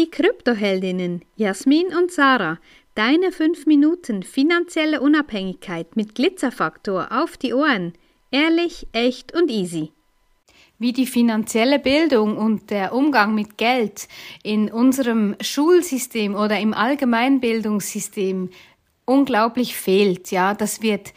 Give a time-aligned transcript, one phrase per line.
[0.00, 2.58] die Kryptoheldinnen Jasmin und Sarah.
[2.94, 7.92] Deine 5 Minuten finanzielle Unabhängigkeit mit Glitzerfaktor auf die Ohren.
[8.30, 9.92] Ehrlich, echt und easy.
[10.78, 14.08] Wie die finanzielle Bildung und der Umgang mit Geld
[14.42, 18.48] in unserem Schulsystem oder im Allgemeinbildungssystem
[19.04, 21.12] unglaublich fehlt, ja, das wird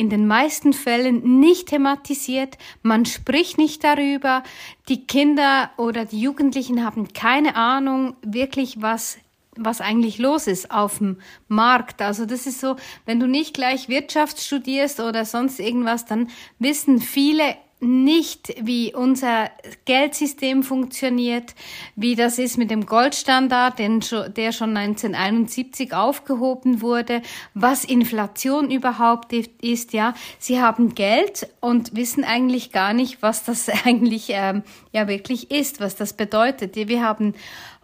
[0.00, 4.42] in den meisten Fällen nicht thematisiert, man spricht nicht darüber,
[4.88, 9.18] die Kinder oder die Jugendlichen haben keine Ahnung wirklich, was
[9.56, 11.18] was eigentlich los ist auf dem
[11.48, 12.00] Markt.
[12.00, 16.98] Also das ist so, wenn du nicht gleich Wirtschaft studierst oder sonst irgendwas, dann wissen
[16.98, 19.50] viele nicht, wie unser
[19.86, 21.54] Geldsystem funktioniert,
[21.96, 27.22] wie das ist mit dem Goldstandard, der schon 1971 aufgehoben wurde,
[27.54, 30.14] was Inflation überhaupt ist, ja.
[30.38, 34.62] Sie haben Geld und wissen eigentlich gar nicht, was das eigentlich ähm,
[34.92, 36.76] ja wirklich ist, was das bedeutet.
[36.76, 37.34] Wir haben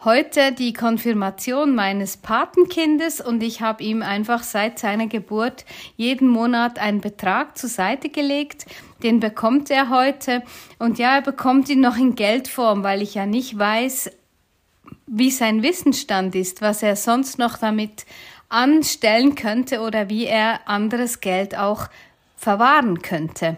[0.05, 5.65] heute die Konfirmation meines Patenkindes und ich habe ihm einfach seit seiner Geburt
[5.97, 8.67] jeden Monat einen Betrag zur Seite gelegt.
[9.03, 10.43] Den bekommt er heute
[10.79, 14.11] und ja, er bekommt ihn noch in Geldform, weil ich ja nicht weiß,
[15.07, 18.07] wie sein Wissensstand ist, was er sonst noch damit
[18.49, 21.89] anstellen könnte oder wie er anderes Geld auch
[22.37, 23.57] verwahren könnte.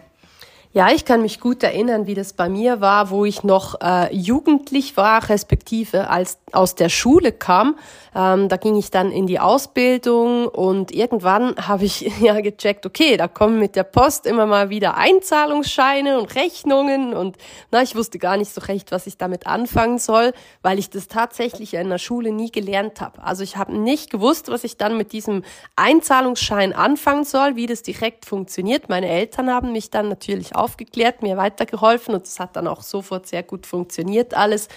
[0.71, 4.13] Ja, ich kann mich gut erinnern, wie das bei mir war, wo ich noch äh,
[4.15, 7.75] jugendlich war, respektive als aus der Schule kam.
[8.15, 13.17] Ähm, da ging ich dann in die Ausbildung und irgendwann habe ich ja gecheckt, okay,
[13.17, 17.37] da kommen mit der Post immer mal wieder Einzahlungsscheine und Rechnungen und
[17.71, 21.07] na, ich wusste gar nicht so recht, was ich damit anfangen soll, weil ich das
[21.07, 23.23] tatsächlich in der Schule nie gelernt habe.
[23.23, 25.43] Also ich habe nicht gewusst, was ich dann mit diesem
[25.75, 28.87] Einzahlungsschein anfangen soll, wie das direkt funktioniert.
[28.87, 33.27] Meine Eltern haben mich dann natürlich aufgeklärt, mir weitergeholfen und es hat dann auch sofort
[33.27, 34.67] sehr gut funktioniert alles.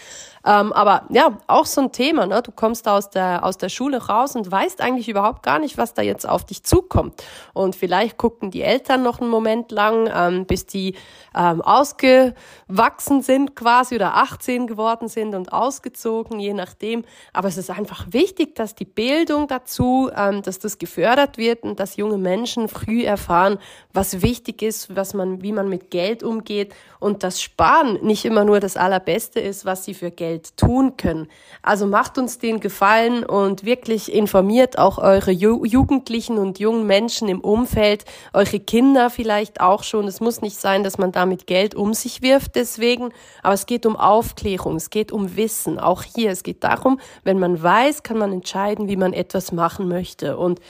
[0.45, 2.43] Ähm, aber ja, auch so ein Thema, ne?
[2.43, 5.95] du kommst aus der, aus der Schule raus und weißt eigentlich überhaupt gar nicht, was
[5.95, 7.23] da jetzt auf dich zukommt.
[7.53, 10.97] Und vielleicht gucken die Eltern noch einen Moment lang, ähm, bis die
[11.35, 17.05] ähm, ausgewachsen sind quasi oder 18 geworden sind und ausgezogen, je nachdem.
[17.33, 21.79] Aber es ist einfach wichtig, dass die Bildung dazu, ähm, dass das gefördert wird und
[21.79, 23.59] dass junge Menschen früh erfahren,
[23.93, 28.45] was wichtig ist, was man, wie man mit Geld umgeht und dass Sparen nicht immer
[28.45, 31.29] nur das Allerbeste ist, was sie für Geld tun können.
[31.63, 37.29] Also macht uns den Gefallen und wirklich informiert auch eure Ju Jugendlichen und jungen Menschen
[37.29, 40.07] im Umfeld, eure Kinder vielleicht auch schon.
[40.07, 43.11] Es muss nicht sein, dass man damit Geld um sich wirft deswegen,
[43.43, 45.79] aber es geht um Aufklärung, es geht um Wissen.
[45.79, 49.89] Auch hier, es geht darum, wenn man weiß, kann man entscheiden, wie man etwas machen
[49.89, 50.37] möchte.
[50.37, 50.61] Und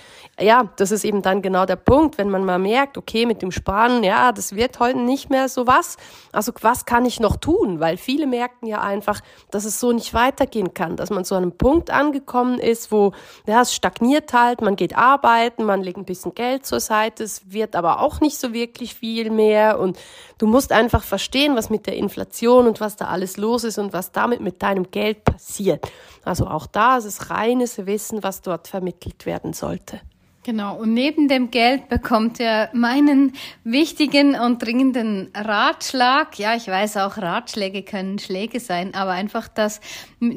[0.40, 3.52] ja, das ist eben dann genau der Punkt, wenn man mal merkt, okay, mit dem
[3.52, 5.96] Sparen, ja, das wird heute nicht mehr so was.
[6.32, 7.80] Also was kann ich noch tun?
[7.80, 9.20] Weil viele merken ja einfach,
[9.54, 13.12] dass es so nicht weitergehen kann, dass man zu einem Punkt angekommen ist, wo
[13.46, 17.52] ja, es stagniert halt, man geht arbeiten, man legt ein bisschen Geld zur Seite, es
[17.52, 19.98] wird aber auch nicht so wirklich viel mehr und
[20.38, 23.92] du musst einfach verstehen, was mit der Inflation und was da alles los ist und
[23.92, 25.86] was damit mit deinem Geld passiert.
[26.24, 30.00] Also auch da ist es reines Wissen, was dort vermittelt werden sollte.
[30.44, 33.32] Genau, und neben dem Geld bekommt er meinen
[33.62, 36.36] wichtigen und dringenden Ratschlag.
[36.36, 39.80] Ja, ich weiß auch, Ratschläge können Schläge sein, aber einfach das,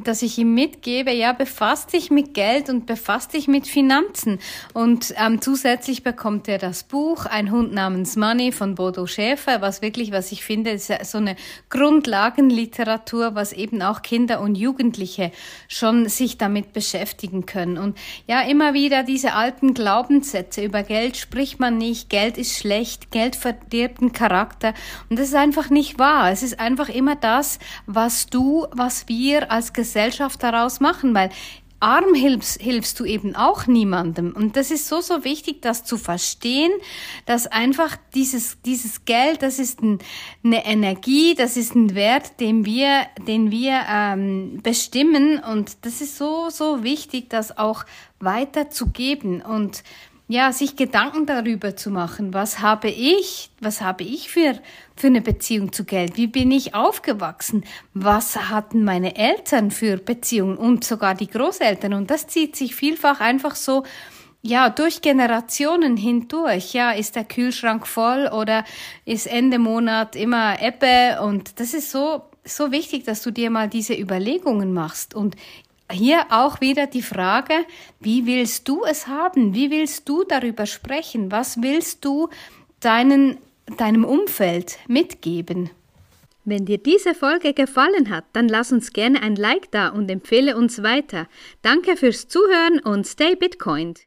[0.03, 4.39] dass ich ihm mitgebe, ja, befasst dich mit Geld und befasst dich mit Finanzen.
[4.73, 9.81] Und ähm, zusätzlich bekommt er das Buch Ein Hund namens Money von Bodo Schäfer, was
[9.81, 11.35] wirklich, was ich finde, ist so eine
[11.69, 15.31] Grundlagenliteratur, was eben auch Kinder und Jugendliche
[15.67, 17.77] schon sich damit beschäftigen können.
[17.77, 17.97] Und
[18.27, 20.63] ja, immer wieder diese alten Glauben Glaubenssätze.
[20.63, 22.09] Über Geld spricht man nicht.
[22.09, 23.11] Geld ist schlecht.
[23.11, 24.73] Geld verdirbt den Charakter.
[25.09, 26.31] Und das ist einfach nicht wahr.
[26.31, 31.29] Es ist einfach immer das, was du, was wir als Gesellschaft daraus machen, weil
[31.79, 34.33] arm hilfst, hilfst du eben auch niemandem.
[34.35, 36.71] Und das ist so, so wichtig, das zu verstehen,
[37.25, 39.99] dass einfach dieses, dieses Geld, das ist ein,
[40.43, 45.39] eine Energie, das ist ein Wert, den wir, den wir ähm, bestimmen.
[45.39, 47.85] Und das ist so, so wichtig, das auch
[48.19, 49.83] weiterzugeben und
[50.27, 54.59] ja, sich Gedanken darüber zu machen, was habe ich, was habe ich für,
[54.95, 56.17] für eine Beziehung zu Geld?
[56.17, 57.63] Wie bin ich aufgewachsen?
[57.93, 61.93] Was hatten meine Eltern für Beziehungen und sogar die Großeltern?
[61.93, 63.83] Und das zieht sich vielfach einfach so,
[64.41, 66.73] ja, durch Generationen hindurch.
[66.73, 68.63] Ja, ist der Kühlschrank voll oder
[69.03, 71.21] ist Ende Monat immer Ebbe?
[71.21, 75.15] Und das ist so, so wichtig, dass du dir mal diese Überlegungen machst.
[75.15, 75.35] Und
[75.91, 77.53] hier auch wieder die Frage,
[77.99, 79.53] wie willst du es haben?
[79.53, 81.31] Wie willst du darüber sprechen?
[81.31, 82.29] Was willst du
[82.79, 83.37] deinen,
[83.77, 85.69] deinem Umfeld mitgeben?
[86.43, 90.55] Wenn dir diese Folge gefallen hat, dann lass uns gerne ein Like da und empfehle
[90.55, 91.27] uns weiter.
[91.63, 94.01] Danke fürs Zuhören und stay Bitcoined.